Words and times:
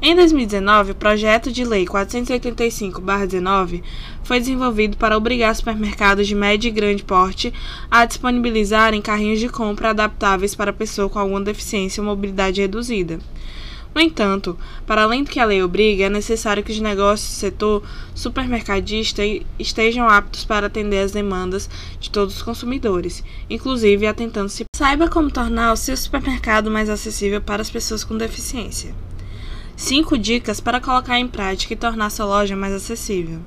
Em 0.00 0.14
2019, 0.14 0.92
o 0.92 0.94
projeto 0.94 1.50
de 1.50 1.64
lei 1.64 1.84
485/19 1.84 3.82
foi 4.22 4.38
desenvolvido 4.38 4.96
para 4.96 5.16
obrigar 5.16 5.52
supermercados 5.56 6.28
de 6.28 6.36
médio 6.36 6.68
e 6.68 6.70
grande 6.70 7.02
porte 7.02 7.52
a 7.90 8.04
disponibilizarem 8.04 9.02
carrinhos 9.02 9.40
de 9.40 9.48
compra 9.48 9.90
adaptáveis 9.90 10.54
para 10.54 10.72
pessoa 10.72 11.08
com 11.08 11.18
alguma 11.18 11.40
deficiência 11.40 12.00
ou 12.00 12.06
mobilidade 12.06 12.60
reduzida. 12.60 13.18
No 13.92 14.00
entanto, 14.00 14.56
para 14.86 15.02
além 15.02 15.24
do 15.24 15.30
que 15.30 15.40
a 15.40 15.44
lei 15.44 15.64
obriga, 15.64 16.04
é 16.04 16.08
necessário 16.08 16.62
que 16.62 16.70
os 16.70 16.78
negócios 16.78 17.32
do 17.32 17.40
setor 17.40 17.82
supermercadista 18.14 19.22
estejam 19.58 20.08
aptos 20.08 20.44
para 20.44 20.68
atender 20.68 21.00
às 21.00 21.10
demandas 21.10 21.68
de 21.98 22.08
todos 22.08 22.36
os 22.36 22.42
consumidores, 22.42 23.24
inclusive 23.50 24.06
atentando-se. 24.06 24.62
Saiba 24.76 25.08
como 25.08 25.28
tornar 25.28 25.72
o 25.72 25.76
seu 25.76 25.96
supermercado 25.96 26.70
mais 26.70 26.88
acessível 26.88 27.40
para 27.40 27.62
as 27.62 27.70
pessoas 27.70 28.04
com 28.04 28.16
deficiência. 28.16 28.94
5 29.78 30.18
dicas 30.18 30.58
para 30.58 30.80
colocar 30.80 31.20
em 31.20 31.28
prática 31.28 31.72
e 31.72 31.76
tornar 31.76 32.10
sua 32.10 32.26
loja 32.26 32.56
mais 32.56 32.74
acessível. 32.74 33.38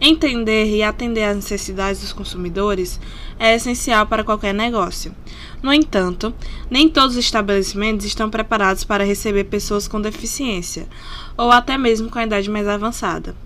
Entender 0.00 0.74
e 0.74 0.82
atender 0.82 1.22
às 1.22 1.36
necessidades 1.36 2.00
dos 2.00 2.14
consumidores 2.14 2.98
é 3.38 3.54
essencial 3.54 4.06
para 4.06 4.24
qualquer 4.24 4.54
negócio. 4.54 5.14
No 5.62 5.70
entanto, 5.70 6.34
nem 6.70 6.88
todos 6.88 7.14
os 7.14 7.22
estabelecimentos 7.22 8.06
estão 8.06 8.30
preparados 8.30 8.84
para 8.84 9.04
receber 9.04 9.44
pessoas 9.44 9.86
com 9.86 10.00
deficiência 10.00 10.88
ou 11.36 11.50
até 11.50 11.76
mesmo 11.76 12.08
com 12.08 12.18
a 12.18 12.24
idade 12.24 12.48
mais 12.48 12.66
avançada. 12.66 13.36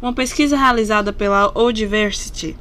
Uma 0.00 0.12
pesquisa 0.12 0.56
realizada 0.56 1.12
pela 1.12 1.50
O 1.58 1.72
Diversity 1.72 2.56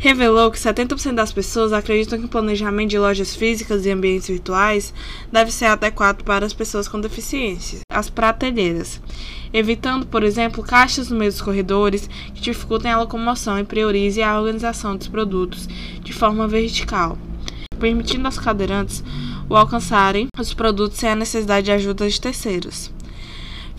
revelou 0.00 0.50
que 0.50 0.58
70% 0.58 1.14
das 1.14 1.30
pessoas 1.30 1.74
acreditam 1.74 2.18
que 2.18 2.24
o 2.24 2.28
planejamento 2.28 2.88
de 2.88 2.98
lojas 2.98 3.36
físicas 3.36 3.84
e 3.84 3.90
ambientes 3.90 4.28
virtuais 4.28 4.94
deve 5.30 5.52
ser 5.52 5.66
adequado 5.66 6.24
para 6.24 6.46
as 6.46 6.54
pessoas 6.54 6.88
com 6.88 6.98
deficiência, 6.98 7.80
as 7.92 8.08
prateleiras, 8.08 8.98
evitando, 9.52 10.06
por 10.06 10.22
exemplo, 10.22 10.64
caixas 10.64 11.10
no 11.10 11.18
meio 11.18 11.30
dos 11.30 11.42
corredores 11.42 12.08
que 12.34 12.40
dificultem 12.40 12.90
a 12.90 12.98
locomoção 12.98 13.58
e 13.58 13.64
priorize 13.64 14.22
a 14.22 14.40
organização 14.40 14.96
dos 14.96 15.06
produtos 15.06 15.68
de 16.02 16.14
forma 16.14 16.48
vertical, 16.48 17.18
permitindo 17.78 18.24
aos 18.24 18.38
cadeirantes 18.38 19.04
o 19.50 19.54
alcançarem 19.54 20.28
os 20.38 20.54
produtos 20.54 20.98
sem 20.98 21.10
a 21.10 21.16
necessidade 21.16 21.66
de 21.66 21.72
ajuda 21.72 22.08
de 22.08 22.18
terceiros 22.18 22.90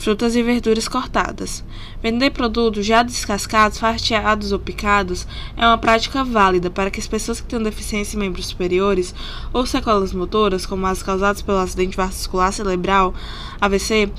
frutas 0.01 0.35
e 0.35 0.41
verduras 0.41 0.87
cortadas. 0.87 1.63
Vender 2.01 2.31
produtos 2.31 2.85
já 2.85 3.03
descascados, 3.03 3.77
fatiados 3.77 4.51
ou 4.51 4.57
picados 4.57 5.27
é 5.55 5.65
uma 5.65 5.77
prática 5.77 6.23
válida 6.23 6.71
para 6.71 6.89
que 6.89 6.99
as 6.99 7.05
pessoas 7.05 7.39
que 7.39 7.47
têm 7.47 7.61
deficiência 7.61 8.17
em 8.17 8.19
membros 8.19 8.47
superiores 8.47 9.13
ou 9.53 9.65
sequelas 9.65 10.11
motoras, 10.11 10.65
como 10.65 10.87
as 10.87 11.03
causadas 11.03 11.43
pelo 11.43 11.59
acidente 11.59 11.95
vascular 11.95 12.51
cerebral, 12.51 13.13
AVC, 13.59 14.11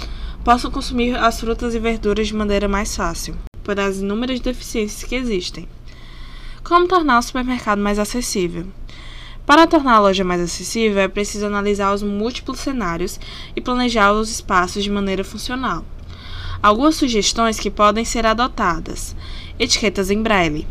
possam 0.45 0.71
consumir 0.71 1.17
as 1.17 1.41
frutas 1.41 1.75
e 1.75 1.81
verduras 1.81 2.29
de 2.29 2.35
maneira 2.35 2.69
mais 2.69 2.95
fácil, 2.95 3.37
por 3.65 3.79
as 3.79 3.99
inúmeras 3.99 4.39
deficiências 4.39 5.03
que 5.03 5.17
existem. 5.17 5.69
Como 6.63 6.87
tornar 6.87 7.19
o 7.19 7.23
supermercado 7.23 7.81
mais 7.81 7.99
acessível? 7.99 8.67
Para 9.53 9.67
tornar 9.67 9.97
a 9.97 10.01
loja 10.01 10.25
mais 10.25 10.41
acessível, 10.41 10.99
é 10.99 11.09
preciso 11.09 11.45
analisar 11.45 11.93
os 11.93 12.03
múltiplos 12.03 12.59
cenários 12.59 13.21
e 13.55 13.61
planejar 13.61 14.11
os 14.11 14.31
espaços 14.31 14.83
de 14.83 14.91
maneira 14.91 15.23
funcional. 15.23 15.85
Algumas 16.63 16.97
sugestões 16.97 17.61
que 17.61 17.71
podem 17.71 18.03
ser 18.03 18.25
adotadas: 18.25 19.15
etiquetas 19.59 20.11
em 20.11 20.23
braille. 20.23 20.67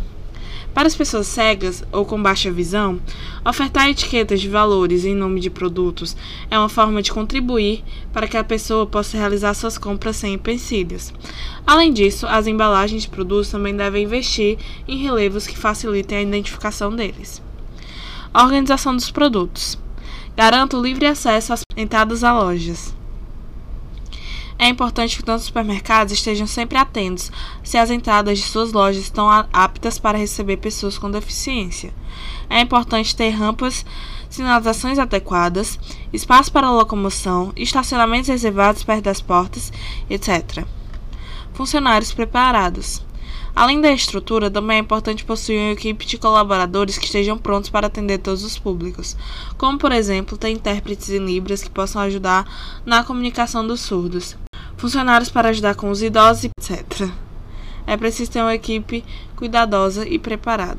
Para 0.73 0.87
as 0.87 0.95
pessoas 0.95 1.27
cegas 1.27 1.83
ou 1.91 2.05
com 2.05 2.19
baixa 2.19 2.49
visão, 2.49 2.99
ofertar 3.45 3.87
etiquetas 3.87 4.41
de 4.41 4.49
valores 4.49 5.05
em 5.05 5.13
nome 5.13 5.39
de 5.39 5.51
produtos 5.51 6.17
é 6.49 6.57
uma 6.57 6.67
forma 6.67 7.03
de 7.03 7.13
contribuir 7.13 7.83
para 8.11 8.27
que 8.27 8.35
a 8.35 8.43
pessoa 8.43 8.87
possa 8.87 9.15
realizar 9.15 9.53
suas 9.53 9.77
compras 9.77 10.15
sem 10.15 10.33
empecilhos. 10.33 11.13
Além 11.67 11.93
disso, 11.93 12.25
as 12.25 12.47
embalagens 12.47 13.03
de 13.03 13.09
produtos 13.09 13.51
também 13.51 13.77
devem 13.77 14.05
investir 14.05 14.57
em 14.87 14.97
relevos 14.97 15.45
que 15.45 15.55
facilitem 15.55 16.17
a 16.17 16.23
identificação 16.23 16.95
deles. 16.95 17.43
A 18.33 18.43
organização 18.43 18.95
dos 18.95 19.11
produtos. 19.11 19.77
Garanta 20.37 20.77
o 20.77 20.81
livre 20.81 21.05
acesso 21.05 21.51
às 21.51 21.61
entradas 21.75 22.23
a 22.23 22.31
lojas. 22.31 22.95
É 24.57 24.69
importante 24.69 25.17
que 25.17 25.23
todos 25.23 25.41
os 25.41 25.47
supermercados 25.47 26.13
estejam 26.13 26.47
sempre 26.47 26.77
atentos 26.77 27.29
se 27.63 27.77
as 27.77 27.89
entradas 27.89 28.39
de 28.39 28.45
suas 28.45 28.71
lojas 28.71 29.03
estão 29.03 29.27
aptas 29.51 29.99
para 29.99 30.17
receber 30.17 30.57
pessoas 30.57 30.97
com 30.97 31.11
deficiência. 31.11 31.93
É 32.49 32.61
importante 32.61 33.15
ter 33.15 33.31
rampas, 33.31 33.85
sinalizações 34.29 34.97
adequadas, 34.97 35.77
espaço 36.13 36.51
para 36.53 36.71
locomoção, 36.71 37.51
estacionamentos 37.55 38.29
reservados 38.29 38.83
perto 38.83 39.03
das 39.03 39.19
portas, 39.19 39.73
etc. 40.09 40.63
Funcionários 41.53 42.13
preparados. 42.13 43.03
Além 43.55 43.81
da 43.81 43.91
estrutura, 43.91 44.49
também 44.49 44.77
é 44.77 44.79
importante 44.79 45.25
possuir 45.25 45.59
uma 45.59 45.73
equipe 45.73 46.05
de 46.05 46.17
colaboradores 46.17 46.97
que 46.97 47.05
estejam 47.05 47.37
prontos 47.37 47.69
para 47.69 47.87
atender 47.87 48.19
todos 48.19 48.43
os 48.43 48.57
públicos, 48.57 49.17
como, 49.57 49.77
por 49.77 49.91
exemplo, 49.91 50.37
ter 50.37 50.49
intérpretes 50.49 51.09
em 51.09 51.25
Libras 51.25 51.61
que 51.61 51.69
possam 51.69 52.01
ajudar 52.01 52.45
na 52.85 53.03
comunicação 53.03 53.65
dos 53.65 53.81
surdos, 53.81 54.37
funcionários 54.77 55.29
para 55.29 55.49
ajudar 55.49 55.75
com 55.75 55.89
os 55.89 56.01
idosos, 56.01 56.45
etc. 56.45 57.09
É 57.85 57.97
preciso 57.97 58.31
ter 58.31 58.41
uma 58.41 58.55
equipe 58.55 59.03
cuidadosa 59.35 60.07
e 60.07 60.17
preparada. 60.17 60.69